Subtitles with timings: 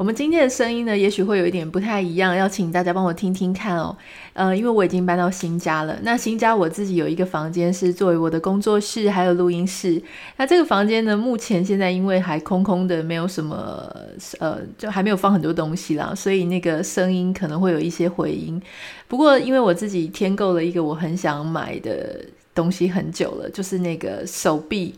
[0.00, 3.94] 我们今天的声音呢，也许会有一点不太一样，要请大家帮我听听看哦。
[4.32, 10.02] 呃，因为我已经搬到新家了，那新家我自己有一个房间是作为我的工作室，还有录音室。
[10.38, 13.94] 那这个房间呢，目前现在因为还空空的，没有什么，
[14.38, 18.58] 呃，就还没有放很多东西啦，所以那个声音可能会有一些回音。
[19.06, 22.24] 不过因为我自己添购了一个我很想买的
[22.54, 24.94] 东西很久了，就是那个手臂，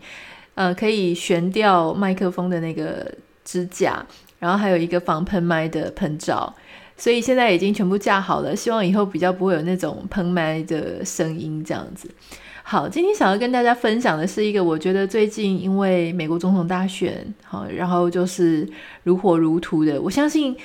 [0.54, 3.12] 呃，可以悬吊麦克风的那个
[3.44, 4.06] 支架。
[4.42, 6.52] 然后还有一个防喷麦的喷罩，
[6.96, 8.56] 所以现在已经全部架好了。
[8.56, 12.10] 希望以后比较不会有那种喷麦的声音这样子。
[12.64, 18.68] 好，今天想要跟大家分享的是一个，我觉得最近因为美国总统大选，好，然后就是
[19.04, 20.02] 如火如荼的。
[20.02, 20.56] 我相信。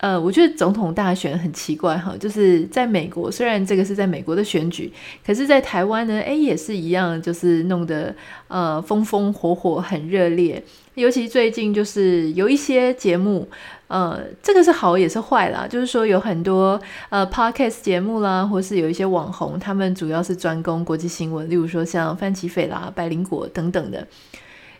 [0.00, 4.90] 呃，我觉得总统大选很奇怪哈，就是在美国，虽然这个是在美国的选举，
[5.22, 8.14] 可是，在台湾呢，诶，也是一样，就是弄得
[8.48, 10.62] 呃风风火火，很热烈。
[10.94, 13.46] 尤其最近就是有一些节目，
[13.88, 24.06] 呃，这个是好也是坏啦，就是说有很多呃 podcast 节目啦，或是有一些网红，他们主要是专攻国际新闻，例如说像范琪斐啦、百灵果等等的，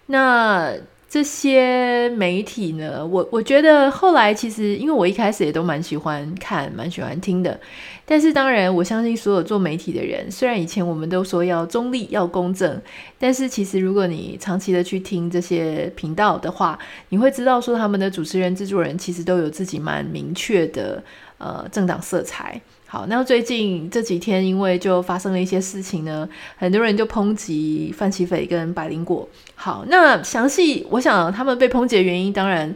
[0.06, 0.72] 那。
[1.10, 7.58] 这些媒体呢，我我觉得后来其实，因为我一开始也都蛮喜欢看、蛮喜欢听的。
[8.06, 12.80] 但是当然，我相信所有做媒体的人，虽然以前我们都说要中立、要公正，
[13.18, 21.02] 但是其实如果你长期的去听这些频道的话，你会知道说他们的主持人、制作人其实都有自己蛮明确的
[21.38, 22.60] 呃政党色彩。
[22.92, 29.28] 好，那最近这几天，因为就发生了一些事情呢，很多人就抨击范琪斐跟百灵果。
[29.54, 32.74] 好，那详细我想他们被抨击的原因，当然，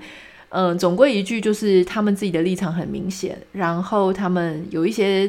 [0.51, 5.29] 嗯、总归一句就是他们自己的立场很明显，然后他们有一些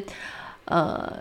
[0.66, 1.11] 呃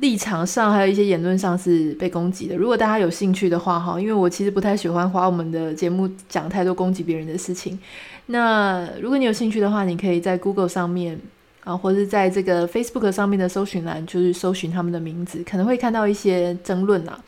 [0.00, 2.56] 立场上还有一些言论上是被攻击的。
[2.56, 7.78] 如果大家有兴趣的话，哈，因为我其实不太喜欢花我们的节目讲太多攻击别人的事情。
[8.26, 11.20] 那如果你有兴趣的话，你可以在 Google 上面。
[11.64, 17.18] 啊，或者在这个 Facebook 上面的搜寻栏，就是搜寻他们的名字，可能会看到一些争论啊。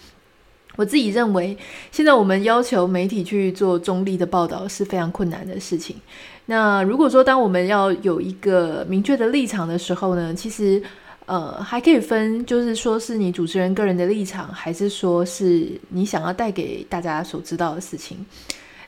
[0.77, 1.57] 我自己认为，
[1.91, 5.97] 现在我们要求媒体去做中立的报道是非常困难的事情。
[6.45, 10.83] 那如果说当我们要有一个明确的立场的时候呢，其实
[11.25, 18.19] 呃还可以分，就是说是你主持人个人的立场，还是说是你想要带给大家所知道的事情。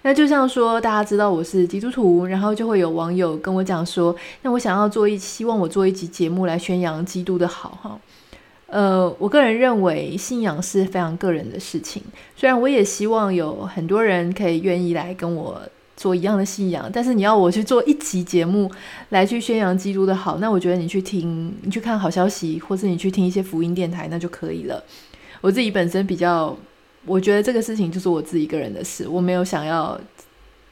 [0.02, 7.98] 那就像说，大家知道我是基督徒，然后就会有网友跟我讲说，那我想要做一，希望我做一集节目来宣扬基督的好哈。
[8.68, 12.02] 呃，我个人认为信仰是非常个人的事情，
[12.36, 15.60] 虽然我也希望有很多人可以愿意来跟我
[15.96, 18.70] 做一样的信仰，但是你要我去做一集节目
[19.08, 24.84] 来去宣扬基督的好，那我觉得你去听，你去看好消息，或是你去听一些福音电台，那就可以了。
[25.40, 26.56] 我自己本身比较。
[27.08, 29.98] 我觉得这个事情就是我自己个人的事，我没有想要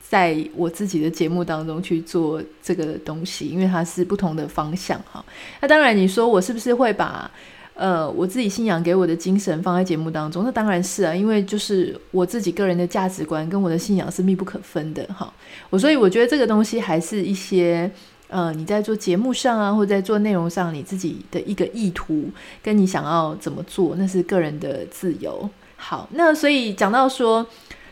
[0.08, 5.24] 在我自己的节目当中去做这个东西，因为它是不同的方向哈。
[5.60, 7.28] 那当然，你说我是不是会把
[7.74, 10.44] 呃我自己信仰给我的精神放在节目当中？
[10.44, 15.32] 那当然是啊，因为就是我自己个人的价值观跟我的信仰是密不可分的哈。
[15.70, 17.90] 我所以我觉得这个东西还是一些
[18.28, 22.30] 呃你在做节目上啊，或者在做内容上你自己的一个意图，
[22.62, 25.50] 跟你想要怎么做，那是个人的自由。
[25.76, 27.46] 好，那所以讲到说，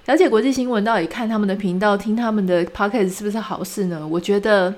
[0.06, 4.06] 了解国际新闻到底看他们的频道、听他们的 p o c k e t 是不是好事呢？
[4.06, 4.74] 我觉得，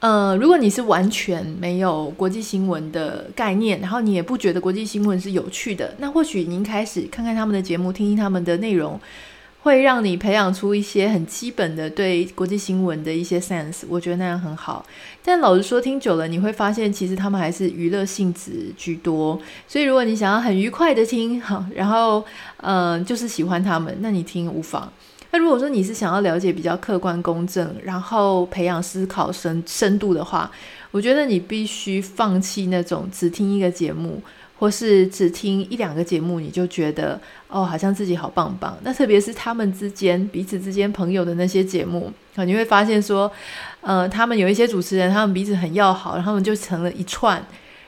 [0.00, 8.98] 呃，如果你是完全没有国际新闻的概念，然后你也不觉得国际新闻是有趣的，那或许您开始看看他们的节目，听听他们的内容。
[9.62, 14.84] 会让你培养出一些很基本的对国际新闻的一些 sense，我觉得那样很好。
[15.24, 19.40] 但老实说，听久了你会发现，其实他们还是娱乐性质居多。
[19.68, 22.24] 所以如果你想要很愉快的听，好，然后
[22.56, 24.92] 嗯、就是喜欢他们，那你听无妨。
[25.30, 30.50] 那如果说你是想要了解比较客观公正，然后培养思考深深度的话，
[30.90, 34.20] 我觉得你必须放弃那种只听一个节目。
[34.62, 38.78] 或是只听一两个节目，你就觉得哦，好像自己好棒棒。
[38.84, 43.28] 那特别是他们之间彼此之间朋友的那些节目，你会发现说，
[43.80, 47.44] 呃，他们有一些主持人，他们彼此很要好，然后他们就成了一串。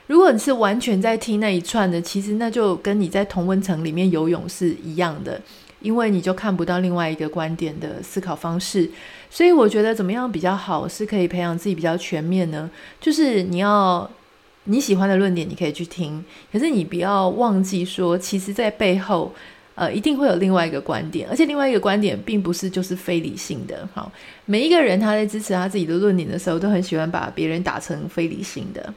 [0.07, 5.39] 如果你是完全在听那一串的，其实那就跟你在同温层里面游泳是一样的，
[5.79, 8.91] 因为你就看不到另外一个观点的思考方式。
[9.29, 12.69] 所以我觉得怎么样比较好，是可以培养自己比较全面呢？
[12.99, 14.09] 就是你要。
[14.65, 19.33] 你喜欢的论点，你可以去听，可是你不要忘记说，其实，在背后，
[19.75, 23.87] 呃，一定会有另外一个观点，而且另外一个观点并不是就是非理性的。
[23.93, 24.11] 好，
[24.45, 28.93] 每一个人他在支持他自己的论点的时候，都很喜欢把别人打成非理性的。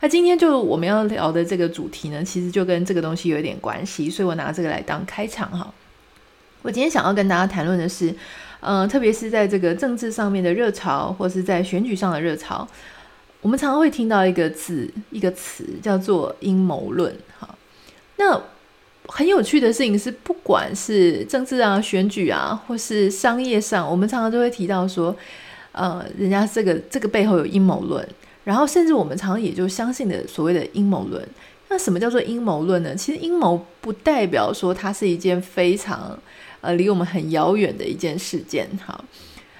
[0.00, 5.72] 那今天就我们要聊的这个主题呢，其实就跟这个东西有一点关系，所以我拿这个来当开场哈。
[6.60, 8.14] 我今天想要跟大家谈论的是，
[8.60, 12.68] 呃，特别是在这个政治上面的热潮，或是在选举上的热潮，
[13.40, 17.14] 我们常常会听到一个字，一个词叫做阴谋论。
[17.38, 17.54] 哈，
[18.16, 18.42] 那。
[19.08, 25.14] 很有趣的事情是，不管是政治啊、选举啊，或是商业上，我们常常都会提到说，
[25.70, 28.04] 呃，人家这个这个背后有阴谋论，
[28.42, 31.24] 然后甚至我们常常也就相信的所谓的阴谋论。
[31.68, 32.96] 那什么叫做阴谋论呢？
[32.96, 36.18] 其实阴谋不代表说它是一件非常
[36.60, 39.04] 呃离我们很遥远的一件事件，哈。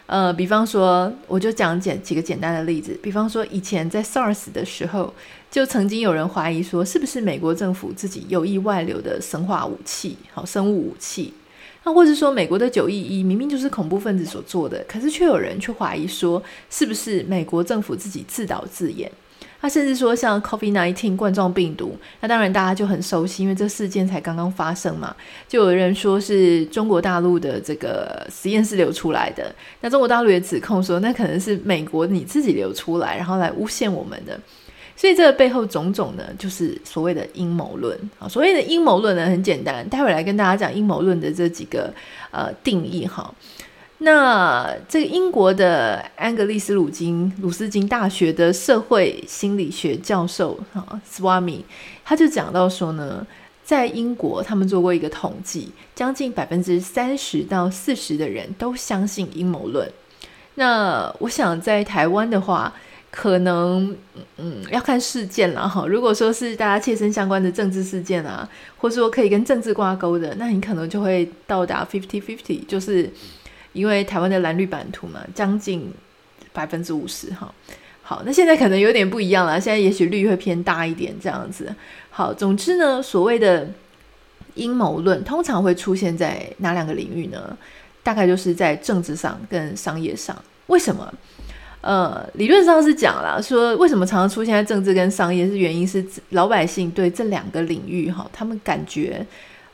[0.06, 2.96] 呃，比方说，我就讲简几个简单的例子。
[3.02, 5.12] 比方说，以前在 SARS 的时候，
[5.50, 11.34] 就曾经有人怀疑说，是不是美国政府自己有意外流的生化武器，好，生物武器。
[11.82, 19.10] 那或者说，美国的九一一明明就是恐怖分子所做的，可是却有人却怀疑说，是不是美国政府自己自导自演。
[19.60, 25.14] 他甚至说，像 COVID-19 冠状病毒，那当然大家就很熟悉，因为这事件才刚刚发生嘛。
[25.48, 34.38] 就有人说是中国大陆的这个实验室流出来的，那中国大陆也指控说，那可能是美国你自己流出来，然后来诬陷我们的。
[34.98, 38.26] 所以这个背后种种呢，就是所谓的阴谋论啊。
[38.26, 41.92] 所谓的阴谋论呢，很简单，待会来跟大家讲阴谋论的这几个
[42.30, 43.30] 呃定义哈。
[43.98, 51.62] 那这个英国的安格利斯鲁金鲁斯金大学的社会心理学教授哈 swami，
[52.04, 53.26] 他就讲到说呢，
[53.64, 59.90] 在英国他们做过一个统计，将近百分之三十到四十的人都相信阴谋论。
[60.56, 62.70] 那我想在台湾的话，
[63.10, 63.96] 可能
[64.36, 65.86] 嗯要看事件了哈。
[65.86, 68.46] 如果说是大家切身相关的政治事件啊，
[68.76, 73.10] 或者说可以跟政治挂钩的，那你可能就会到达 fifty fifty，就是。
[73.76, 75.92] 因为台湾的蓝绿版图嘛，将近
[76.52, 77.52] 百分之五十哈。
[78.02, 81.74] 好，那现在可能有点不一样了，现在也许绿会偏大一点这样子。
[82.08, 83.68] 好，总之呢，所谓的
[84.54, 87.56] 阴谋论通常会出现在哪两个领域呢？
[88.02, 90.34] 大概就是在政治上跟商业上。
[90.68, 91.12] 为什么？
[91.82, 99.24] 呃，理论上是讲啦，说为什么常常出现在政治跟商业，是原因是老百姓对这两个领域哈，他们感觉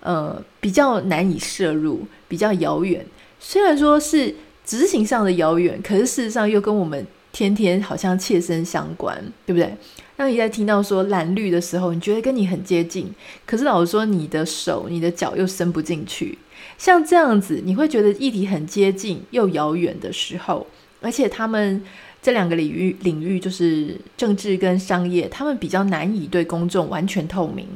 [0.01, 3.05] 呃比较难以摄入，比较遥远。
[3.45, 4.33] 虽然说是
[4.65, 9.75] 执行上的遥远，可是事实上又跟我们天天好像切身相关，对不对？
[10.17, 13.13] 当你在听到说蓝绿的时候，你觉得跟你很接近，
[13.45, 16.39] 可是老实说你的手、你的脚又伸不进去。
[16.79, 20.65] 像这样子，你会觉得议题很接近又遥远的时候，
[21.01, 21.83] 而且他们
[22.23, 27.67] 这两个领域领域就是政治跟商业，他们比较难以对公众完全透明。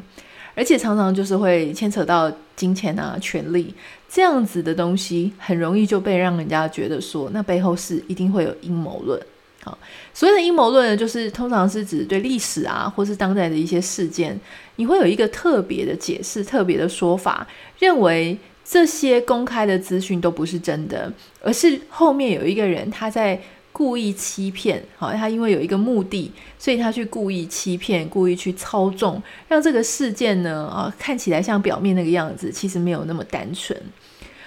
[0.57, 3.73] 而且常常就是会牵扯到金钱啊、权力
[4.09, 9.21] 这样子的东西，很容易就被让人家觉得说，那背后是一定会有阴谋论。
[9.63, 9.77] 好，
[10.15, 14.41] 所谓的阴谋论呢，就是通常是指对历史啊，或是当代的一些事件，
[14.77, 17.47] 你会有一个特别的解释、特别的说法，
[17.79, 21.13] 认为这些公开的资讯都不是真的，
[21.43, 23.41] 而是后面有一个人他在。
[23.77, 33.79] 故意欺骗，好，他因为有一个目的，所以他去故意欺骗，故意去操纵，让这个事件呢，啊，看起来像表面那个样子，其实没有那么单纯。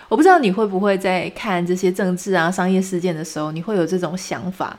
[0.08, 4.76] 我不知道你会不会在看这些政治啊、商业事件的时候，你会有这种想法。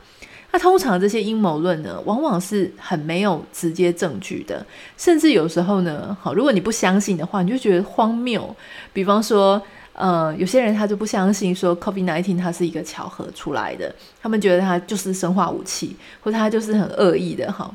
[0.50, 4.66] 那通常这些阴谋论呢，往往是很没有直接证据的，
[4.96, 8.56] 甚至有时候呢，好，如果你不相信的话，你就觉得荒谬。
[8.92, 9.62] 比方说。
[10.00, 17.70] 呃，有些人他就不相信说 COVID-19 它是一个巧合出来的，他们觉得它就是生化武器，或者它就是很恶意的哈。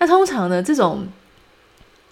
[0.00, 1.06] 那通常呢，这种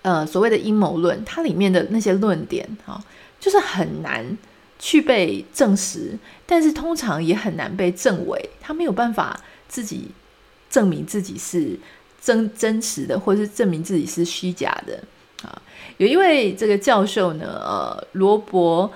[0.03, 3.03] 呃所谓的阴谋论，它里面的那些论点哈，
[3.41, 4.39] 就是很难
[4.79, 10.13] 去被证实，但是通常也很难被证伪，他没有办法自己
[10.71, 11.77] 证明自己是
[12.23, 15.03] 真真实的，或者是证明自己是虚假的
[15.43, 15.61] 啊。
[15.97, 18.89] 有一位这个教授呢，呃，罗伯。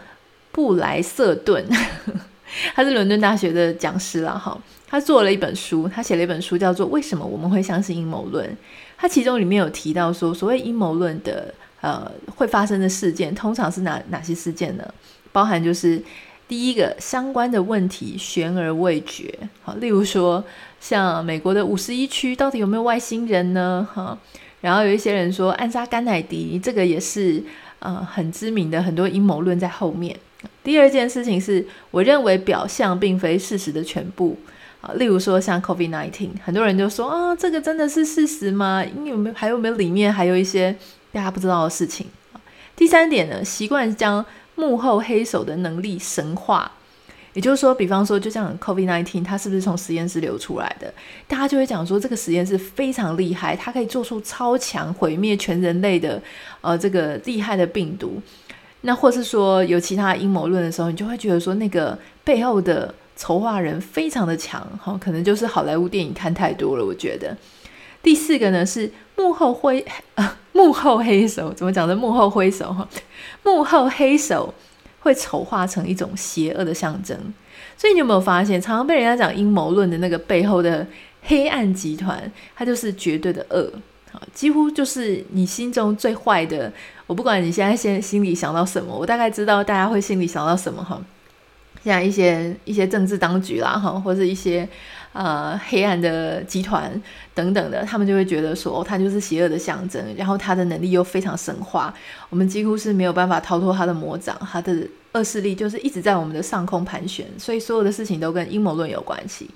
[0.53, 1.67] 布莱瑟顿，
[2.75, 4.57] 他是伦敦大学的讲师了哈。
[4.87, 8.47] 他做了一本书，他写了一本书，叫做《为什么我们会相信阴谋论》。
[8.99, 14.87] 他其中里面有提到说，所谓阴谋论的呃会发生的事件，通常是哪哪些事件呢？
[15.33, 16.03] 包含就是
[16.47, 19.33] 第一个相关的问题悬而未决，
[19.63, 20.45] 好，例如说
[20.79, 23.89] 像美国的五十一区到底有没有外星人呢？
[23.95, 24.19] 哈，
[24.61, 27.43] 然后有一些人说暗杀甘乃迪，这个也是
[27.79, 30.15] 呃很知名的，很多阴谋论在后面。
[30.65, 34.39] 第二件事情是，我认为表象并非事实的全部
[34.81, 34.93] 啊。
[34.95, 38.85] 例如说，像 COVID-19，很多人就说啊，这个真的是事实吗？
[38.85, 40.77] 因为有没有还有没有里面还有一些
[41.13, 42.07] 大家不知道的事情？
[42.77, 46.73] 第三点呢，习惯将幕后黑手的能力神话。
[47.35, 50.93] 也就是说，比方说，就像 COVID-19，它是不是从实验室流出来的？
[51.27, 56.23] 大家就会讲说，这个实验室非常厉害，它可以做出超强毁灭全人类的，
[56.61, 58.21] 呃，这个厉害的病毒。
[58.83, 66.85] 那或是说有其他阴谋论的时候，你就会觉得说，那个背后的筹划人非常的强，哈，可能就是好莱坞电影看太多了。
[66.85, 67.37] 我觉得
[68.03, 69.85] 第四个呢是幕后灰，
[70.15, 71.97] 呃，幕后黑手，怎么讲的？
[71.97, 72.89] 幕后灰手哈，
[73.43, 74.55] 幕后黑手。
[75.05, 77.19] 会丑化成一种邪恶的象征，
[77.77, 80.87] 所以你有没有发现，常常被人家讲阴谋论的那个背后的
[81.23, 83.69] 黑暗集团，它就是绝对的恶，
[84.35, 86.73] 几乎就是你心中最坏的。
[87.07, 91.01] 我不管你现在先心里想到什么，我大概知道大家会心里想到什么哈。
[91.85, 94.69] 像一些一些政治当局啦哈，或者一些。
[95.15, 96.91] 呃，黑暗的集团
[97.35, 101.93] 等等的，他们就会觉得说，哦，他就是邪恶的象征，然后他的能力又非常神话，
[102.31, 104.75] 我们几乎是没有办法逃脱他的魔掌，他的
[105.13, 109.51] 恶势力就是一直在我们的上空盘旋，所以所有的事情都跟阴谋论有关系。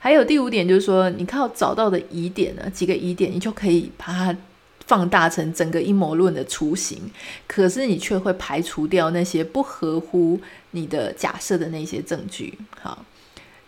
[0.00, 4.36] 还有第五点就是说，你靠找到的疑点呢，几个疑点，你就可以把它
[4.86, 6.98] 放大成整个阴谋论的雏形，
[7.46, 10.40] 可是你却会排除掉那些不合乎
[10.72, 12.58] 你的假设的那些证据。
[12.80, 13.04] 好。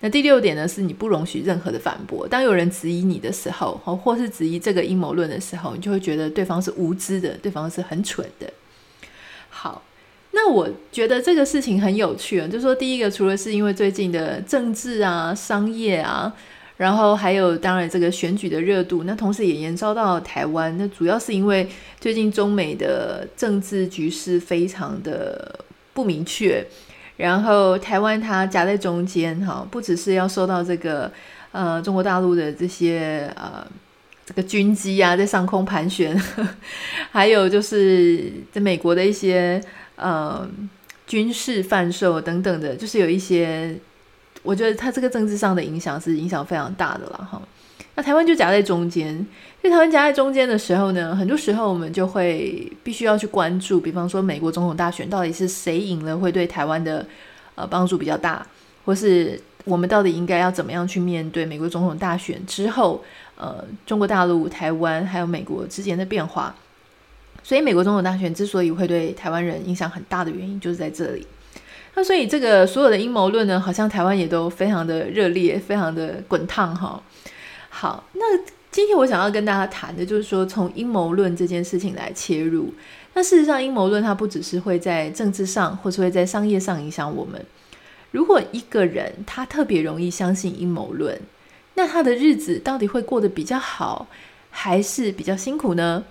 [0.04, 2.26] 那第六点呢，是你不容许任何的反驳。
[2.26, 8.52] 当有人质疑你的时候，或是质疑这个阴谋论的时候，你就会觉得对方是无知的，对方是很蠢的。
[9.48, 9.80] 好，
[10.32, 16.32] 那我觉得这个事情很有趣啊，就是说第一个，除了是因为最近的政治啊、商业啊，
[16.78, 20.74] 然后还有当然这个选举的热度，那同时也延烧到台湾。
[20.78, 21.68] 那主要是因为
[22.00, 25.60] 最近中美的政治局势非常的
[25.92, 26.66] 不明确。
[27.18, 31.12] 然后台湾它夹在中间，哈，不只是要受到这个
[31.52, 33.64] 呃中国大陆的这些呃
[34.24, 36.18] 这个军机啊在上空盘旋，
[37.12, 39.62] 还有就是在美国的一些
[40.02, 40.47] 呃
[41.06, 43.78] 军事贩售等等的，就是有一些，
[44.42, 47.40] 我觉得它这个政治上的影响是影响非常大的了，哈。
[47.94, 57.06] 那台湾就夹在中间，因为台湾夹在中间的时候呢，很多时候我们就会必须要去关注，比方说美国总统大选到底是谁赢了，会对台湾的
[57.54, 58.47] 呃帮助比较大，
[58.87, 63.04] 或是我们到底应该要怎么样去面对美国总统大选之后，
[63.37, 66.54] 呃，中国大陆、台湾还有美国之间的变化。
[67.42, 71.26] 所以美国总统大选之所以会对台湾人影响很大的原因，就是在这里。
[71.94, 77.02] 那所以这个所有的阴谋论呢，好像台湾也都非常的热烈，非常的滚烫哈。
[77.68, 78.38] 好，那
[78.70, 82.72] 今天我想要跟大家谈的就是说，从阴谋论这件事情来切入。
[83.14, 87.44] 那事实上，阴谋论它不只是会在政治上，或是会在商业上影响我们。
[88.11, 91.20] 如果一个人他特别容易相信阴谋论，
[91.75, 94.06] 那他的日子到底会过得比较好，
[94.50, 96.04] 还是比较辛苦呢？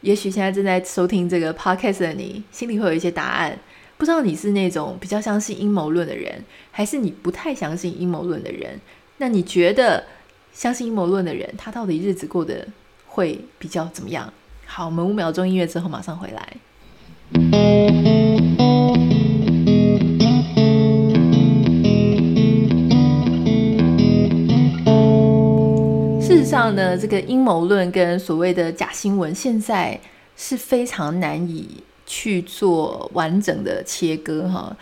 [0.00, 3.58] 也许现在正在收听这个 podcast 的你，心里会有一些答案。
[3.96, 8.80] 不知道你是那种比较相信阴谋论的人，还是你不太相信阴谋论的人？
[9.18, 10.04] 那你觉得？
[10.52, 12.66] 相信阴谋论的人，他到底日子过得
[13.06, 14.30] 会比较怎么样？
[14.66, 18.19] 好，我们五秒钟音乐之后马上回来。
[26.50, 29.98] 上呢，这个阴谋论跟所谓的假新闻，现在
[30.36, 34.76] 是非常难以去做完整的切割哈。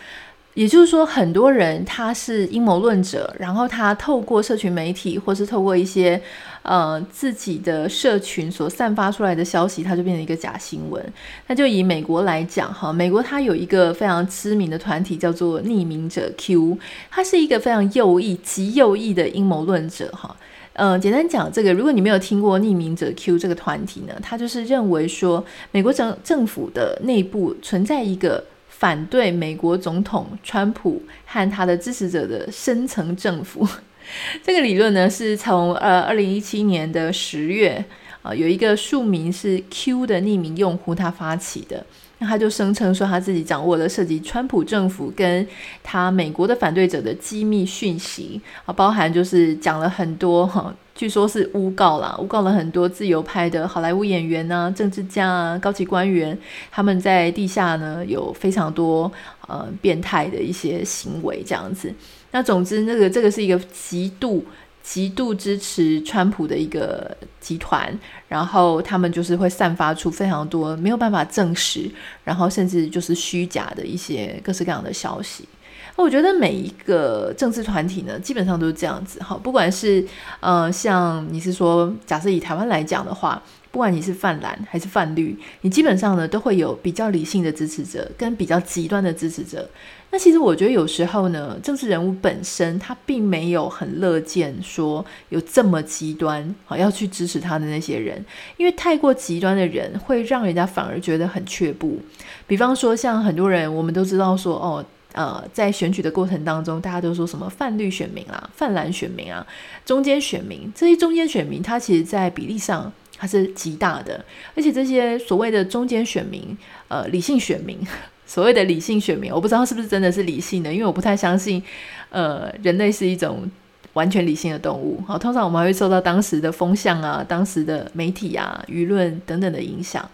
[0.55, 6.19] 也就是说，很多人他是阴谋论者，然后他透过社群媒体，或是透过一些
[6.63, 11.01] 呃自己的社群所散发出来的消息，他就变成一个假新闻。
[11.47, 16.77] 那就以美国来讲，哈，美国它有一个非常知名的团体叫做匿名者 Q，
[17.09, 20.35] 他是一个非常右翼、极右翼的阴谋论者，哈。
[20.79, 28.43] 嗯，简单讲，这个如果你没有听过匿名者 Q 这个团体呢，他就是认为说，美国政政府的内部存在一个。
[28.79, 33.67] 反对美国总统川普和他的支持者的深层政府，
[34.41, 37.83] 这个理论呢，是从呃二零一七年的十月
[38.21, 41.85] 啊、有一个署名是 Q 的匿名用户他发起的，
[42.19, 45.45] 那他就声称说他自己掌握了涉及川普政府跟
[45.81, 50.73] 他美国的反对者的机密讯息啊，包含就是讲了很多哈。
[50.95, 56.37] 据说是诬告啦，诬告了很多自由派的好莱坞演员啊、政治家啊、高级官员，
[56.69, 59.09] 他们在地下呢有非常多
[59.47, 61.89] 呃变态的一些行为，这样子。
[62.31, 64.43] 那总之，那个这个是一个极度
[64.81, 71.89] 极度支持川普的一个集团，然后他们就是会散发出非常多没有办法证实，
[72.23, 75.47] 然后甚至就是虚假的一些各式各样的消息。
[75.95, 79.37] 我觉得每一个政治团体呢，基本上都是这样子哈。
[79.43, 80.05] 不管是
[80.39, 89.69] 呃，像你是说，假设以台湾来讲的话，不管你是泛蓝还是泛绿，你基本上呢都会有比较理性的支持者跟比较极端的支持者。
[90.11, 98.23] 那其实我觉得有时候呢，政治人物本身他并没有很乐见说有这么极端好要去支持他的那些人，
[98.57, 101.99] 因为太过极端的人会让人家反而觉得很却步。
[102.47, 104.85] 比方说像很多人，我们都知道说哦。
[105.13, 109.45] 呃，在选举的过程当中，大家都说什么泛绿选民啊、泛蓝选民啊、
[109.83, 114.23] 中间选民，这些中间选民，他其实在比例上它是极大的，
[114.55, 116.57] 而且这些所谓的中间选民，
[116.87, 117.77] 呃，理性选民，
[118.25, 121.61] 所谓的理性选民，我不知道是不是真的是理性的，因为我不太相信，
[122.09, 123.49] 呃，人类是一种
[123.93, 125.03] 完全理性的动物。
[125.05, 130.09] 好，通常我们还会受到当时的风向啊、当时的媒体啊、舆论等等的影响。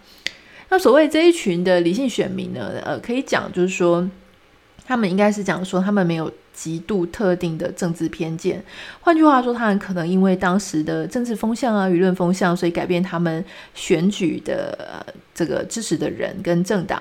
[0.68, 4.08] 那所谓这一群的理性选民呢，呃，可以讲就是说。
[4.88, 8.64] 他们应该是讲说，他们没有极度特定的政治偏见。
[9.02, 13.44] 换句话说，他很可能因为当时的政治风向啊、舆论风向，所以改变他们
[13.74, 17.00] 选举的、呃、这个支持的人跟政党。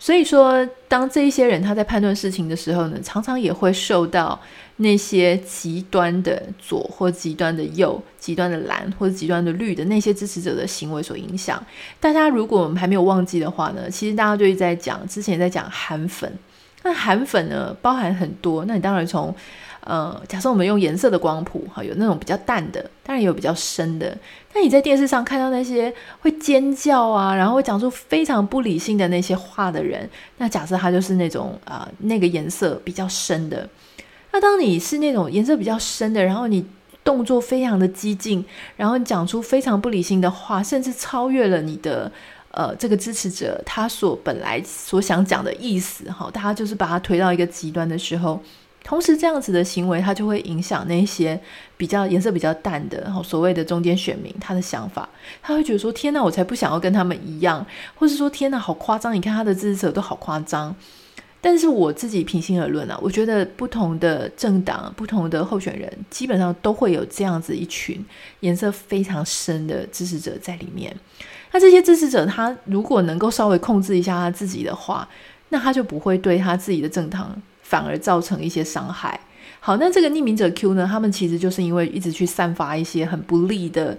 [0.00, 4.40] 所以说，当这一些人他在判断事情的时候呢，常常也会受到
[4.78, 11.64] 那些极端的左或极端的右、极端的蓝或者极端的绿的那些支持者的行为所影响。
[12.00, 16.36] 大家如果我们还没有忘记的话呢，其实大家就一直在讲，之前在讲韩粉。
[16.84, 18.64] 那韩粉呢，包含很多。
[18.64, 19.34] 那你当然从，
[19.80, 24.16] 呃，假设我们用颜色的光谱，哈，有那种比较淡的，当然也有比较深的。
[24.52, 30.08] 那你在电视上看到那些会尖叫啊，然后会讲出非常不理性的那些话的人，
[30.38, 33.68] 那假设他就是那种啊、那个颜色比较深的。
[34.32, 36.66] 那当你是那种颜色比较深的，然后你
[37.04, 38.44] 动作非常的激进，
[38.76, 42.10] 然后你讲出非常不理性的话，甚至超越了你的。
[42.52, 48.40] 呃，这个支持者他所本来所想讲的意思，哈，大家就是把他推到一个极端的时候，
[48.84, 51.40] 同时这样子的行为，他就会影响那些
[51.78, 55.08] 比较颜色比较淡的，哈，所谓的中间选民，他的想法，
[55.40, 60.76] 他会觉得说，天哪，我才不想要跟他们一样，或是说，天哪，好夸张，你看他的支持者都好夸张。
[61.40, 68.04] 但是我自己平心而论啊，我觉得不同的政党、不同的候选人，基本上都会有这样子一群
[68.40, 70.94] 颜色非常深的支持者在里面。
[71.52, 75.06] 那这些支持者，他如果能够稍微控制一下他自己的话，
[75.50, 79.20] 那他就不会对他自己的政党反而造成一些伤害。
[79.60, 83.96] 好，那这个匿名者 Q 呢，他们其实就是因为一直去散发一些很不利的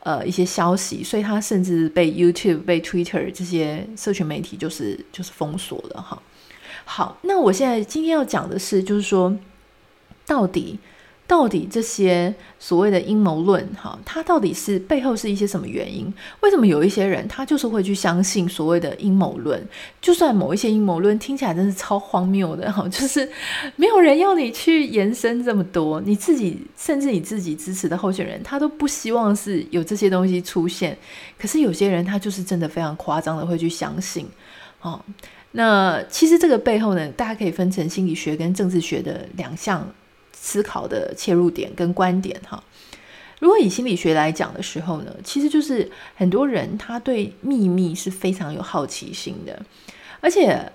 [0.00, 6.20] 呃一些消息，所以他甚至被 YouTube、被 Twitter 这些社群媒体就是就是封锁了哈。
[6.84, 9.34] 好，那我现在今天要讲的是，就是说
[10.26, 10.78] 到底。
[11.28, 16.12] 到底这些所谓的阴谋论，哈，它到底是背后是一些什么原因？
[16.40, 19.60] 为什么有一些人他就是会去相信所谓的阴谋论？
[20.00, 23.28] 就算某一些阴谋论听起来真是超荒谬的，哈， 就是
[23.74, 30.96] 没有人要你去延伸这么多，你自己甚至你自己支持的候选人，他都不希望是有这些东西出现。
[31.36, 34.24] 可是有些人他就是真的非常夸张的会去相信，
[34.80, 35.00] 哦，
[35.50, 39.84] 那其实这个背后呢，大家可以分成心理学跟政治学的两项。
[40.46, 42.62] 思考的切入点跟观点哈，
[43.40, 49.60] 如果以心理学来讲的时候呢，其实就是很多人他对秘密是非常有好奇心的，
[50.20, 50.70] 而且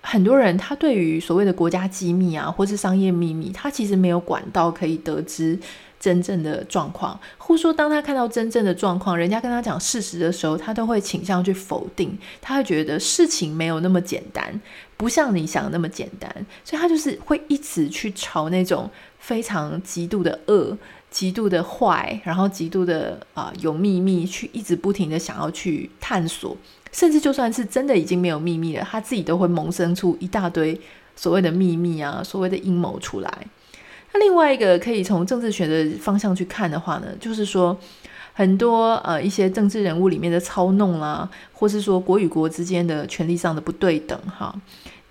[0.00, 5.58] 很多人他对于所谓的国家机密啊，或是商业秘密，他其实没有管道可以得知
[6.00, 14.58] 真正的状况，或说当他看到真正的状况，人家跟他讲事实的时候，他都会倾向去否定，他会觉得事情没有那么简单，
[14.96, 18.90] 不像你想的那么简单，所以他就是会一直去朝那种。
[19.20, 20.76] 非常极度的恶，
[21.08, 26.56] 极度的坏，然后极度的啊、有秘密，去一直不停的想要去探索，
[26.90, 30.80] 甚至就算是真的已经没有秘密了，他自己都会萌生出一大堆
[31.14, 33.46] 所谓的秘密啊，所谓的阴谋出来。
[34.12, 37.78] 那另外一个可以从政治学的方向去看的话呢，就是说
[38.32, 44.52] 很多呃一些政治人物里面的操弄啦、啊，或是说国与国之间的权力上的不对等哈。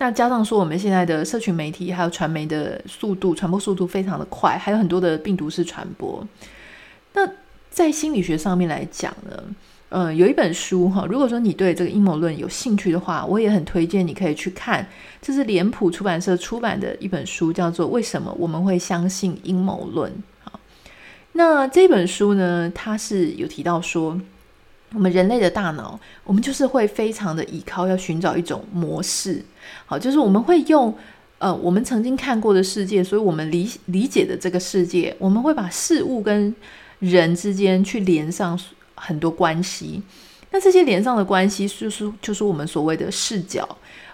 [0.00, 6.26] 那加上说，我们现在的社群媒体还有传媒的速度传播速度非常的快，还有很多的病毒式传播。
[7.12, 7.20] 那
[7.68, 9.42] 在心理学上面来讲呢，
[9.90, 14.88] 呃，有一本书哈，如果说你对这个阴谋论有兴趣的话，我也很推荐你可以去看，
[15.20, 20.10] 这是脸谱出版社出版的一本书，叫做《为什么我们会相信阴谋论》。
[20.42, 20.58] 好，
[21.32, 24.18] 那这本书呢，它是有提到说。
[24.92, 29.40] 我们人类的大脑，我们就是会非常的依靠，要寻找一种模式。
[29.86, 30.92] 好，就是我们会用
[31.38, 36.52] 呃，我们曾经看过的世界，所以我们理理解的这个世界，我们会把事物跟
[36.98, 38.58] 人之间去连上
[38.96, 40.02] 很多关系。
[40.50, 43.68] 那这些连上的关系，就是就是我们所谓的视角。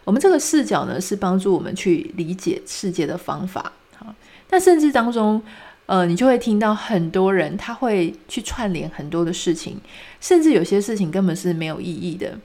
[0.05, 3.73] 我们这个视角呢，是帮助我们去理解世界的方法。
[3.97, 4.15] 好，
[4.51, 5.43] 那甚至当中。
[5.87, 9.77] 呃，你就会听到很多人他会去串联很多的事情，
[10.20, 12.37] 甚至有些事情根本是没有意义的。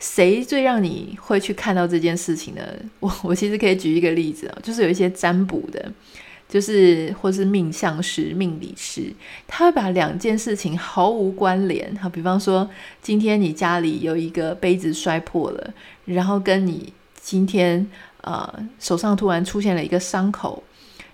[0.00, 2.62] 谁最让你会去看到这件事情呢？
[2.98, 5.92] 我我其实可以举一个例子啊，就是有一些占卜的，
[6.48, 9.14] 就是或是命相师、命理师，
[9.46, 11.94] 他会把两件事情毫无关联。
[11.98, 12.68] 好，比方说
[13.00, 15.72] 今天你家里有一个杯子摔破了，
[16.06, 17.86] 然后跟你今天
[18.22, 20.64] 呃手上突然出现了一个伤口，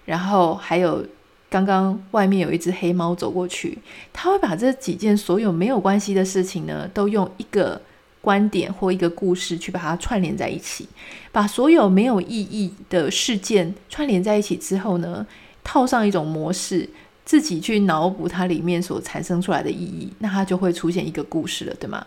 [0.07, 1.04] 然后还有。
[1.51, 3.79] 刚刚外面有一只黑猫走过去，
[4.13, 7.81] 他会把这几件所有没有关系的事情呢，都用一个
[8.21, 10.87] 观点或一个故事去把它串联在一起，
[11.33, 15.27] 把所有没有意义的事件串联在一起之后呢，
[15.65, 16.87] 套上一种模式，
[17.25, 22.07] 自己去脑补它里面所产生出来的意义，那它就会出现一个故事了，对吗？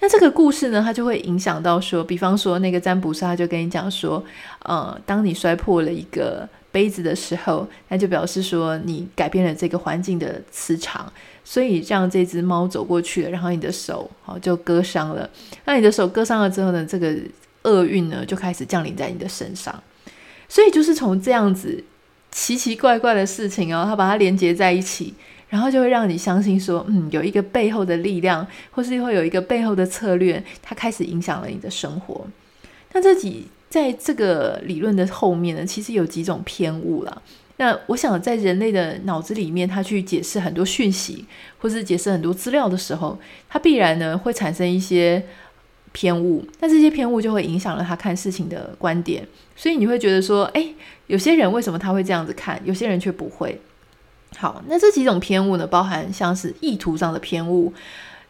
[0.00, 4.24] 那这个故事呢，它就会影响到说，比方说那个占卜师他就跟你讲说，
[4.64, 6.48] 呃，当你摔破了一个。
[6.74, 11.10] 杯子的时候，那就表示说你改变了这个环境的磁场，
[11.44, 15.30] 所以让这只猫走过去了，然后你的手好就割伤了。
[15.66, 17.14] 那你的手割伤了之后呢，这个
[17.62, 19.72] 厄运呢就开始降临在你的身上。
[20.48, 21.84] 所以就是从这样子
[22.32, 25.14] 奇奇怪怪的事情哦，它把它连接在一起，
[25.48, 32.26] 然后就会让你相信说，嗯，有一个背后的力量，或是会有一个背后的策略，它开始影响了你的生活。
[32.92, 33.46] 那这几。
[33.74, 37.22] 在这个理论的后面呢，其实有几种偏误了。
[37.56, 41.24] 那我想，在人类的脑子里面，他去解释很多讯息，
[41.58, 45.20] 或是解释很多资料的时候，他必然呢会产生一些
[45.90, 46.46] 偏误。
[46.60, 49.26] 那这些偏误就会影响了他看事情的观点。
[49.56, 50.72] 所以你会觉得说，诶，
[51.08, 53.60] 有些人为什么他会这样子看，有些人却不会。
[54.36, 57.72] 好，那这几种偏误呢，包含像是意图上的偏误。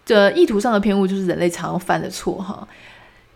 [0.07, 2.67] 这意图上的偏误就是人类常犯的错，哈。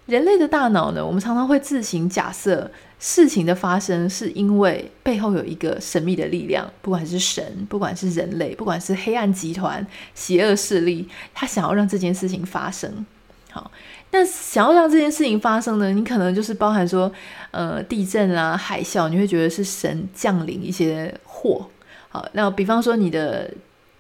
[0.08, 13.04] 人类的大脑呢，我们常常会自行假设事情的发生是因为背后有一个神秘的力量，不管是神，不管是人类，不管是黑暗集团、邪恶势力，他想要让这件事情发生。
[13.50, 13.70] 好，
[14.10, 17.12] 那想要让这件事情发生呢，你可能就是包含说，
[17.50, 21.68] 呃，地震啊、海啸，你会觉得是神降临一些祸。
[22.08, 23.52] 好，那比方说你的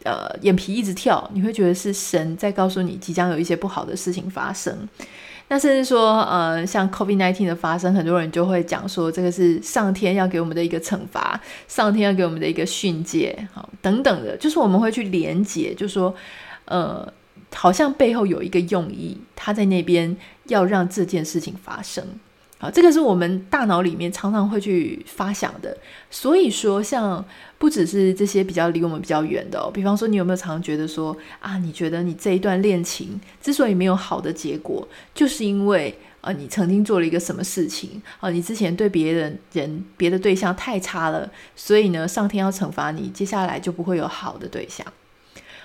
[0.04, 4.88] 呃眼皮一直跳，你会觉得是神在告诉你即将有一些不好的事情发生。
[5.50, 16.14] 那甚至说，呃，像 COVID-19 的发生，很多人就会讲说，这个是上天要给我们的一个惩罚，上天要给我们的一个训诫，好，等等的，就是我们会去连结，就说，
[16.66, 17.10] 呃，
[17.54, 20.14] 好像背后有一个用意，他在那边
[20.48, 22.04] 要让这件事情发生。
[22.60, 25.78] 好，这个是我们大脑里面常常会去发想的。
[26.10, 27.24] 所以说，像
[27.58, 44.86] 不只是这些比较离我们比较远的，比方说，你有没有常常觉得说啊，你觉得你这一段恋情之所以没有好的结果，就是因为啊，你曾经做了一个什么事情啊，你之前对别人人别的对象太差了，所以呢，上天要惩罚你，接下来就不会有好的对象。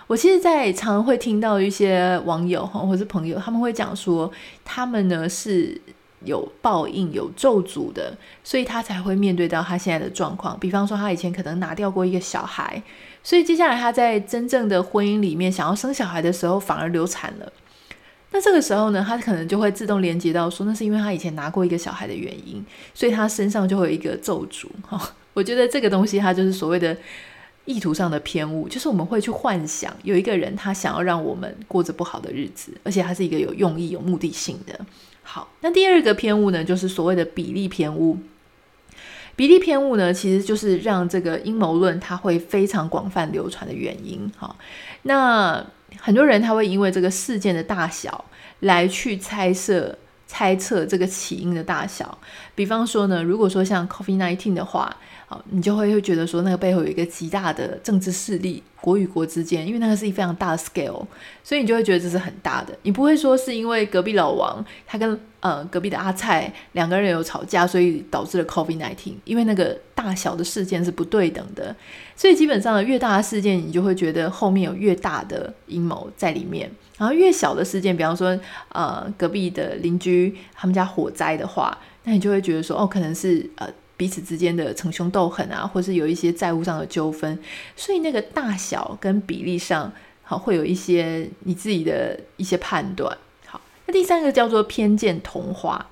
[0.07, 4.31] 我其实，在常常会听到一些网友哈，或是朋友，他们会讲说，
[4.65, 5.79] 他们呢是。
[6.25, 10.59] 有报应、有咒诅的，所以他才会面对到他现在的状况。
[10.59, 12.81] 比方说，他以前可能拿掉过一个小孩，
[13.23, 17.51] 所以接下来他在真正的婚姻里面想要生小孩的时候，反而流产了。
[18.31, 24.65] 那这个时候呢，他可能就会自动连接到说，那是因为他以前拿过一个小孩的原因，所以他身上就会有一个咒诅。
[24.81, 26.97] 哈，我觉得这个东西，它就是所谓的
[27.65, 34.79] 意图上的偏误，就是我们会去幻想有一个人，他想要让我们过着不好的日子，而且他是一个有用意、有目的性的。
[35.23, 38.17] 好，那第二个偏误呢，就是所谓的比例偏误。
[39.35, 44.31] 比例偏误呢，其实就是让这个阴谋论它会非常广泛流传的原因。
[44.37, 44.55] 哈，
[45.03, 45.65] 那
[45.99, 48.25] 很多人他会因为这个事件的大小
[48.59, 49.97] 来去猜测
[50.33, 52.17] 猜测这个起因的大小。
[52.55, 54.97] 比方说呢，如果说像 COVID-19 的话。
[55.25, 61.05] 好你就会会觉得说，那个背后有一个极大的政治势力，国与国之间，因为那个是一非常大的 scale，
[61.43, 62.77] 所以你就会觉得这是很大的。
[62.83, 71.73] 你不会说是因为隔壁老王他跟呃隔壁的阿蔡两个人有吵架，所以导致了 COVID-19，因为那个大小的事件是不对等的。
[72.17, 76.69] 所以基本上越大的事件，你就会觉得后面有越大的阴谋在里面。
[76.97, 83.69] 然后越小的事件，比方说呃隔壁的邻居他们家火灾的话，那你就会觉得说哦，可能是呃。
[83.95, 87.37] 彼此之间的逞凶斗狠啊，或是有一些债务上的纠纷，
[87.75, 89.89] 所以那个大小跟比例上，
[90.23, 93.15] 好，会有一些你自己的一些判断。
[93.45, 95.87] 好，那第三个叫做偏见同化。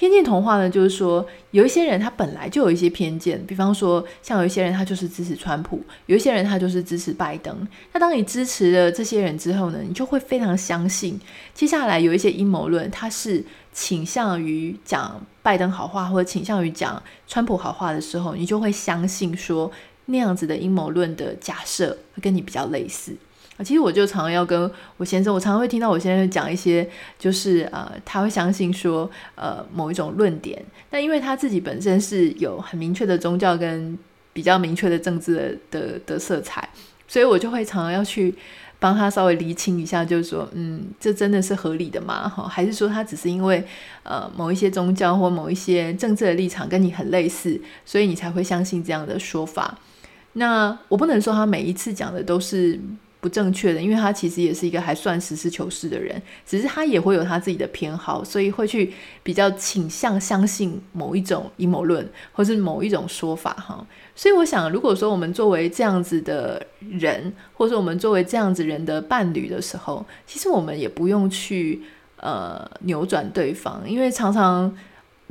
[0.00, 7.68] 偏见童话呢，就是说有一些人他本来就有一些偏见，比方说像有一些人他就是支持川普，有一些人他就是支持拜登。
[7.92, 11.20] 那当你支持了这些人之后呢，你就会非常相信，
[11.52, 19.70] 接下来有一些阴谋论，他是倾向于讲拜登好话，或者倾向于讲川普好话的时候，你就会相信说
[20.06, 23.14] 那样子的阴谋论的假设会跟你比较类似
[23.62, 33.98] 其实我就常常要跟我先生，我常常会听到我先生讲一些，就是呃，他会相信说呃某一种论点，但因为他自己本身是有很明确的宗教跟
[34.32, 36.68] 比较明确的政治的的的色彩，
[37.06, 38.34] 所以我就会常常要去。
[38.82, 42.26] 帮他稍微厘清一下，就是说，嗯，这真的是合理的吗？
[42.26, 43.62] 哈，还是说他只是因为
[44.04, 49.76] 呃某一些宗教或某一些政治的立场跟你很类似，所以你才会相信这样的说法？
[50.32, 52.80] 那我不能说他每一次讲的都是。
[53.20, 63.86] 不正确的，因为他其实也是一个还算实事求是的人，只是他也会有他自己的偏好，所以会去比较倾向相信某一种阴谋论，或是某一种说法哈。
[64.14, 71.82] 所以我想，如果说我们作为这样子的人，或者说我们作为这样子人的伴侣的时候，其实我们也不用去
[72.16, 74.74] 呃扭转对方，因为常常。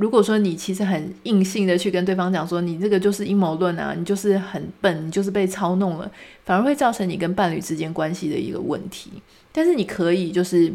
[0.00, 6.10] 如果说你其实很硬性的去跟对方讲说，你这个就是阴谋论啊，你就是很笨，你就是被操弄了，
[6.42, 9.10] 反而会造成你跟伴侣之间关系的一个问题。
[9.52, 10.72] 但是你可以就是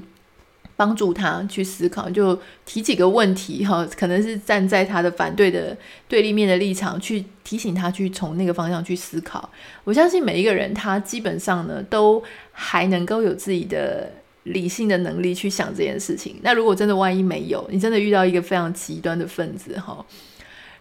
[0.75, 5.75] 帮助他去思考，就提几个问题哈，可能是站在他的反对的
[6.07, 9.49] 对立面的立场去提醒他去从那个方向去思考。
[9.85, 14.11] 我相信每一个人他基本上呢都还能够有自己的。
[14.45, 16.35] 理性的能力去想这件事情。
[16.41, 20.05] 那如果真的万一没有，你真的遇到一个非常极端的分子哈，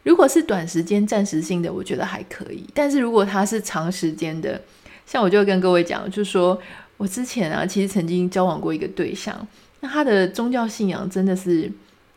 [0.03, 2.65] 如果是短时间暂时性的，我觉得还可以。
[2.75, 4.61] 但是如果他是长时间的，
[5.07, 6.61] 像我就跟各位讲，就是说
[6.99, 9.35] 我之前啊，其实曾经交往过一个对象，
[9.81, 11.73] 那他的宗教信仰真的是，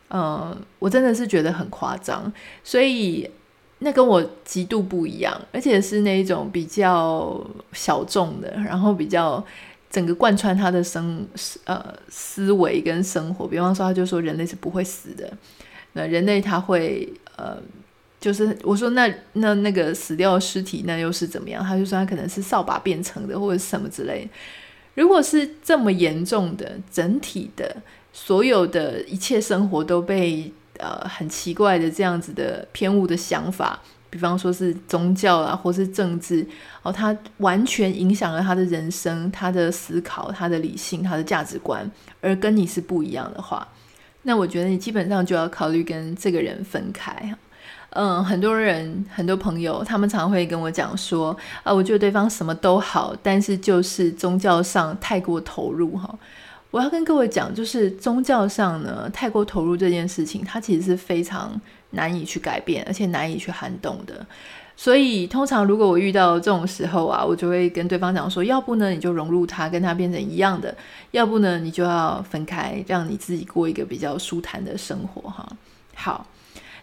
[0.09, 2.31] 嗯，我真的是觉得很夸张，
[2.61, 3.29] 所以
[3.79, 9.41] 那跟我极度不一样，而且是那一种比较小众的，然后比较。
[9.89, 11.27] 整个贯穿他的生
[11.63, 15.31] 呃思维跟生活，比方说，他就说人类是不会死的。
[15.93, 17.57] 那人类他会呃，
[18.19, 21.63] 就是我说那那那个死掉的尸体那又是怎么样？
[21.63, 24.29] 他就说他可能是扫把变成的，或者什么之类。
[24.95, 27.77] 如果是这么严重的，整体的
[28.11, 33.81] 所有的一切生活都被呃很奇怪的这样子的偏误的想法。
[34.09, 36.47] 比方说是宗教啊，或是政治，
[36.81, 41.89] 哦，他完全影响了他的人生、他的思考、他的理性、他的价值观，
[42.21, 43.67] 而跟你是不一样的话，
[44.23, 47.35] 那我觉得你基本上就要考虑跟这个人分开。
[47.91, 56.17] 嗯，很多人、很多朋友，他们常会跟我讲说，啊，我觉得对方什么都好，但是就是宗教上太过投入哈。
[56.69, 61.59] 我要跟各位讲，就是宗教上呢，太过投入这件事情，它其实是非常。
[61.91, 64.25] 难以去改变，而且难以去撼动的。
[64.75, 70.71] 所以，通常如果我遇到这种时候啊，我就会跟对方讲说：要不呢，你就融入他，跟他变成一样的；
[71.11, 75.29] 要不呢，你就要分开，让你自己过一个比较舒坦的生活。
[75.29, 75.47] 哈，
[75.95, 76.27] 好。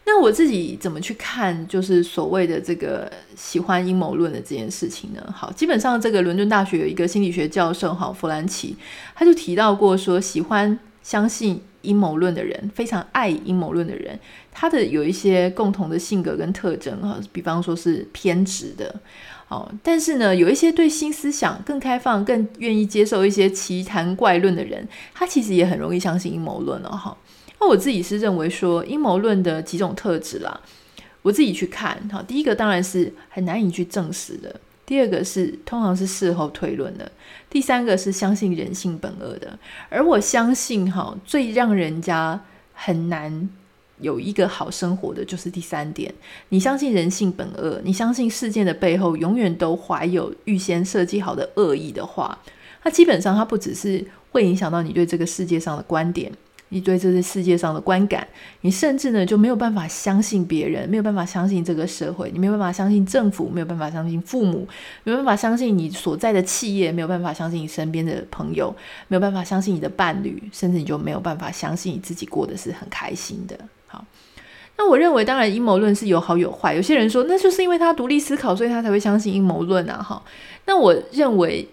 [0.07, 5.35] 那我自己怎么去看，就是所谓的这个喜欢阴谋论的这件事情呢？
[5.35, 8.77] 好，基本上这个伦敦大学有一个心理学教授，哈，弗兰奇，
[9.15, 11.63] 他就提到过说，喜欢相信。
[11.85, 14.19] 阴谋论的人，非常爱阴谋论的人，
[14.51, 19.03] 他的有一些共同的性格跟特征哈，比方说是偏执的，
[19.49, 27.15] 哦，但是呢，有一些对新思想更开放、更愿意接受一些奇谈怪论的人，他其实也很容易相信阴谋论了哈。
[27.61, 30.59] 那我自己是认为说，阴谋论的几种特质啦，
[31.21, 34.59] 我自己去看哈，第一个当然是很难以去证实的。
[34.87, 37.11] 第二个是通常是事后推论的，
[37.49, 39.59] 第三个是相信人性本恶的。
[39.89, 42.39] 而我相信哈，最让人家
[42.73, 43.49] 很难
[44.01, 46.13] 有一个好生活的就是第三点。
[46.51, 52.39] 你相信人性本恶，你相信事件的背后永远都怀有预先设计好的恶意的话，
[52.83, 56.31] 它基本上它不只是会影响到你对这个世界上的观点。
[56.75, 58.27] 你对这个世界上的观感，
[58.63, 64.67] 你甚至呢就没有办法相信别人，没有办法相信这个社会，你没有办法相信政府，没有办法相信父母，
[65.05, 68.75] 没有办法相信你所在的企业，没有办法相信你身边的朋友，
[69.07, 73.57] 没有办法相信你的伴侣，甚至你就没有办法相信你自己过得是很开心的。
[73.87, 74.05] 好，
[74.77, 76.75] 那我认为，当然阴谋论是有好有坏。
[76.75, 80.03] 有些人说，那就是因为他独立思考，所以他才会相信阴谋论啊。
[80.03, 80.21] 哈，
[80.67, 81.69] 那我认为。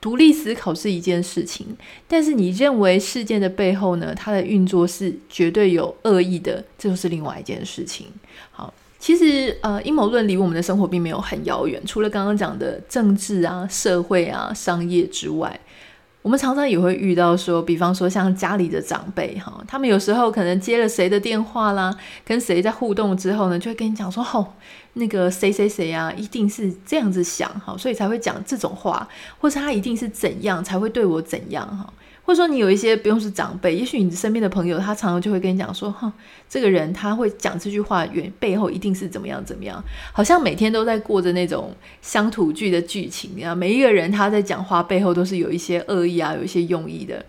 [0.00, 1.66] 独立思考是一件事情，
[2.08, 8.06] 但是你认为事件的背后呢，它的运作是绝对有恶意的，这就是另外一件事情。
[8.50, 15.60] 好，其实呃，阴谋论离我们的生活并没有很遥远，除了刚刚讲的政治啊、社会啊、商业之外。
[16.22, 24.46] 我们常常也会遇到说，比方说像家里的长辈哈，他们有时候可能接了谁的电话啦，跟谁在互动之后呢，就会跟你讲说，哦，
[24.92, 31.90] 那个谁谁谁啊，一定是这样子想哈，所以才会讲这种话，或是他一定是怎样才会对我怎样哈。
[32.22, 36.12] 或者说你有一些不用是长辈，也许你身边的朋友，他常常就会跟你讲说，哈，
[36.48, 43.54] 这个人他会讲这句话原背后一定是怎么样怎么样，好像每天都在过着那种乡土剧的剧情啊。
[43.54, 47.24] 每一个人他在讲话背后都是有一些恶意啊，有一些用意的。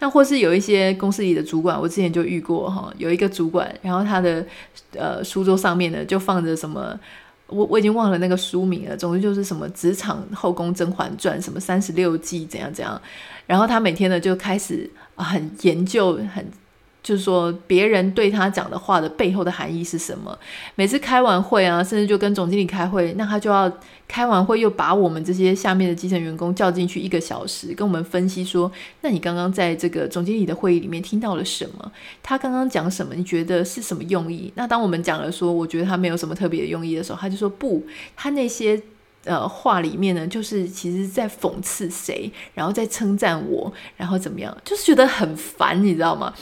[0.00, 4.44] 那或是有一些公司里的主管，我之前就遇过哈，有一个主管，然后他的
[4.92, 6.98] 呃书桌上面呢就放着什么。
[7.46, 13.00] 我我已经忘了那个书名了，总之就是什么职场后宫甄嬛传，什么三十六计怎样怎样，
[13.46, 16.46] 然后他每天呢就开始很研究很。
[17.04, 20.36] 就是说，别人对他讲的话的背后的含义是什么？
[20.74, 23.70] 每次开完会啊，甚至就跟总经理开会，那他就要
[24.08, 31.92] 开完会又把我们这些下面的基层员工叫进去一个小时，跟我们分析说：那你刚刚在这个总经理的会议里面听到了什么？
[32.22, 33.14] 他刚刚讲什么？
[33.14, 34.50] 你觉得是什么用意？
[34.54, 37.84] 那当我们讲了说，我觉得他没有什么特别的用意的时候，他就说不，
[38.16, 38.80] 他那些
[39.24, 44.56] 呃话里面呢，就是其实在讽刺谁，然后在称赞我，然后怎么样？
[44.64, 46.32] 就是觉得很烦，你知道吗？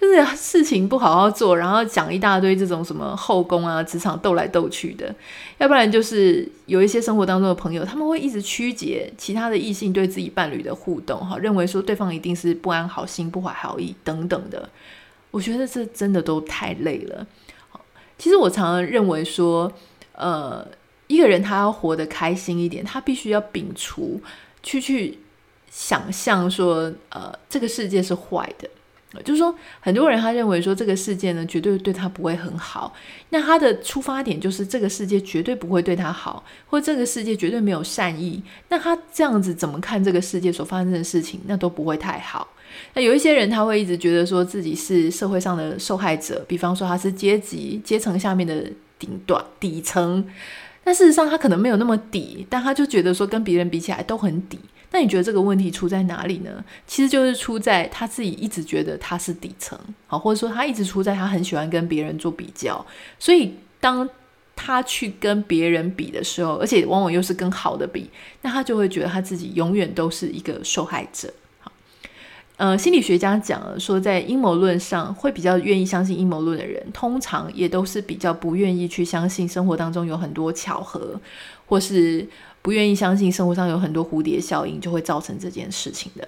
[0.00, 5.14] 就是事情不好好做，然后讲一大堆这种什么后宫啊、职场斗来斗去的，
[5.58, 14.68] 要不然就是有一些生活当中的朋友，他们会一直曲解其他的异性对自己伴侣的互动，哈，认为说对方一定是不安好心、不怀好意等等的。
[15.30, 17.26] 我觉得这真的都太累了。
[18.18, 19.72] 其实我常常认为说，
[20.12, 20.66] 呃，
[21.06, 24.20] 一个人他要活得开心一点，他必须要摒除
[24.62, 25.18] 去去
[25.70, 28.68] 想象说，呃，这个世界是坏的。
[29.22, 32.94] 就是说，很多人他认为说这个世界呢，绝对对他不会很好。
[33.30, 38.42] 那他的出发点就是这个世界绝对不会对他好，或这个世界绝对没有善意。
[38.68, 42.48] 那他这样子怎么看这个世界所发生的事情，那都不会太好。
[42.94, 50.26] 那有一些人他会一直觉得说自己是社会上的受害者，比方说他是阶级阶层下面的顶端底层。
[50.82, 54.58] 但事实上他可能没有那么底，但他就觉得说跟别人比起来都很底。
[54.90, 56.64] 那你觉得这个问题出在哪里呢？
[56.86, 62.86] 其实就是出在他自己一直觉得他是底层，好，或者说他一直出在他很喜欢跟别人做比较，
[63.18, 64.08] 所以当
[64.54, 68.08] 他去跟别人比的时候，而且往往又是跟好的比，
[68.42, 71.34] 那他就会觉得他自己永远都是一个受害者。
[71.58, 71.72] 好，
[72.58, 81.20] 呃，心理学家讲了说，在阴谋论上会比较愿意相信阴谋论的人，通常也都是比较不愿意去相信生活当中有很多巧合，
[81.66, 82.28] 或是。
[82.64, 86.26] 不愿意相信生活上有很多蝴蝶效应就会造成这件事情的，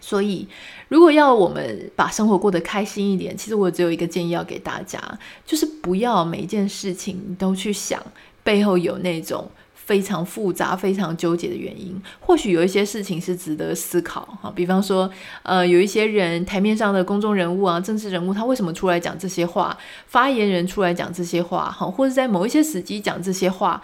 [0.00, 0.48] 所以
[0.88, 4.98] 如果要我们把生活过得开心一点，其实我只有一个建议要给大家，
[5.46, 8.02] 就是不要每一件事情都去想
[8.42, 12.02] 背后有那种非常复杂、非常纠结的原因。
[12.18, 15.08] 或许有一些事情是值得思考哈，比方说，
[15.44, 19.78] 呃，有一些人台面上的公众人物啊、政治人物，他为什么出来讲这些话？
[20.08, 23.80] 发言人出来讲这些话，哈，或者在某一些时机讲这些话。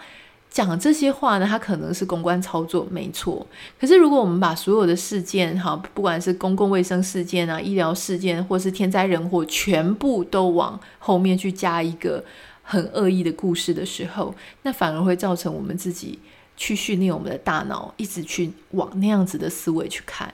[0.51, 3.47] 讲这些话呢，它可能是公关操作，没错。
[3.79, 12.21] 可是如果我们把所有的事件，哈，不管是公共卫生事件啊、医疗事件，或是天灾人祸，全部都往后面去加一个
[12.63, 16.19] 很恶意的故事的时候，那反而会造成我们自己
[16.57, 20.33] 去训练我们的大脑，一直去往那样子的思维去看。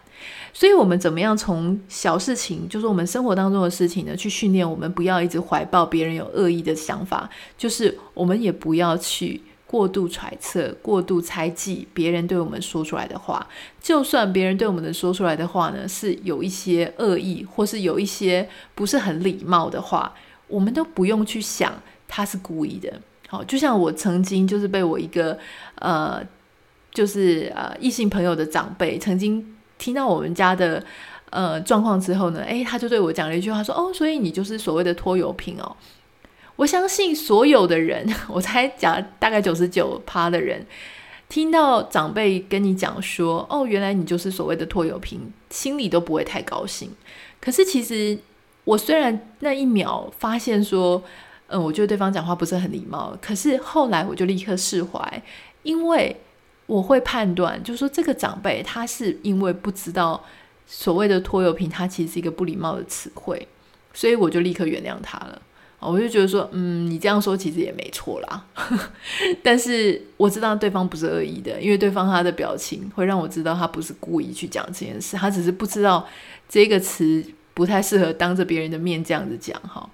[0.52, 9.40] 所以，我们怎么样从小事情，就是我们生活当中的事情呢，去训练我们不要一直怀抱别人有恶意的想法，就是我们也不要去。
[9.68, 13.46] 过度揣测、过度猜忌别人对我们说出来的话，
[13.82, 20.14] 就算别人对我们的说出来的话呢，是有一些恶意，或是有一些不是很礼貌的话，
[20.48, 21.74] 我们都不用去想
[22.08, 22.94] 他是故意的。
[23.28, 25.38] 好，就像我曾经就是被我一个
[25.76, 26.26] 呃，
[26.94, 30.82] 就是呃异性朋友的长辈曾经听到我们家的
[31.30, 35.76] 呃状况之后呢，诶，他就对我讲了一句话说：“哦，所以你就是所谓的拖油瓶哦。”
[36.58, 40.66] 我相信所有的人， 我才讲大概九十九趴的人，
[41.30, 46.92] 听到长辈跟你讲说：“哦，原来你就是所谓的拖油瓶”，心里都不会太高兴。
[47.40, 48.18] 可是其实，
[48.64, 51.02] 我虽然那一秒发现说，
[51.48, 55.22] 嗯，我觉得对方讲话不是很礼貌，可是后来我就立刻释怀，
[55.64, 56.16] 因为
[56.66, 60.24] 我会判断，就是说这个长辈他是因为不知道
[60.66, 63.48] 所谓的拖油瓶，它其实是一个不礼貌的词汇，
[63.94, 65.42] 所以我就立刻原谅他了。
[65.80, 68.46] 我就觉得说，嗯，你这样说其实也没错啦。
[69.44, 76.08] 但是我知道对方不是恶意的，因为对方他的表情会让我知道他不是故意去讲这件事，他只是不知道
[76.50, 79.88] 这个词不太适合当着别人的面这样子讲哈。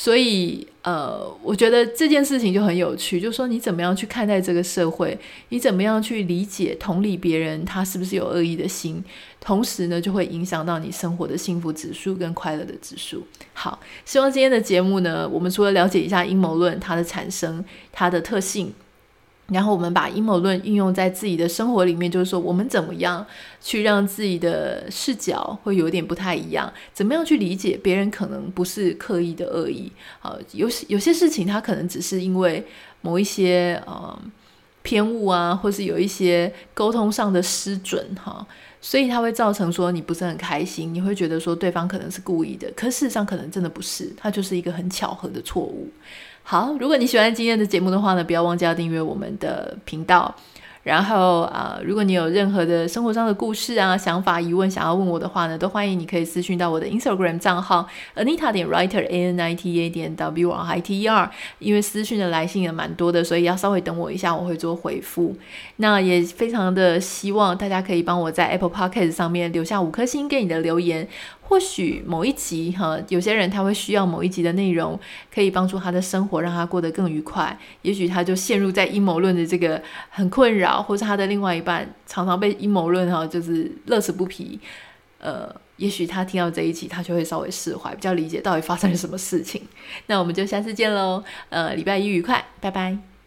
[0.00, 5.18] 所以，呃，我觉得这件事情就很有趣，就是说你怎么样去看待这个社会，
[5.48, 9.02] 你怎么样去理解、同理别人，他是不是有恶意的心，
[9.40, 13.26] 同时呢，就会影响到你生活的幸福指数跟快乐的指数。
[13.54, 18.72] 好，希望今天的节目呢，我们除了了解一下阴谋论它的产生、它的特性，
[19.48, 23.26] 然后我们把阴谋论运用在自己的生活里面，就是说我们怎么样
[23.60, 29.90] 去让自己的视角会有点不太一样，怎么样去理解别人可能不是刻意的恶意，
[30.20, 32.62] 啊，有有些事情他可能只是因为
[33.00, 34.18] 某一些呃
[34.82, 38.46] 偏误啊，或是有一些沟通上的失准哈，
[38.80, 45.88] 所以它会造成说你不是很开心，你会觉得说对方可能是故意的，可事实上可能真的不是，它就是一个很巧合的错误。
[46.42, 50.34] 好，如果你喜欢今天的节目的话呢，不要忘记要订阅我们的频道。
[50.88, 57.86] 然后啊、如果你有任何的生活上的故事啊、想法、疑问想要问我的话呢，都欢迎你可以私讯到我的 Instagram 账号
[58.16, 61.30] Anita 点 Writer A N I T A 点 W R I T E R。
[61.58, 65.36] 因为私讯的来信也蛮多的，所以要稍微等我一下，我会做回复。
[65.76, 71.06] 那也非常的希望大家可以帮我在 Apple Podcast 上面留下五颗星给你的留言。
[71.48, 75.00] 或许某一集哈，有些人他会需要某一集的内容，
[75.34, 77.58] 可以帮助他的生活，让他过得更愉快。
[77.80, 84.60] 也许他就陷入在阴谋论的这个很困扰，或是他的另外一半常常被阴谋论哈，就是乐此不疲。
[85.20, 89.62] 呃，也许他听到这一集，他就会稍微释怀，比较理解到底发生了什么事情。
[90.06, 93.17] 那我们就下次见喽，呃，礼拜一愉快，拜拜。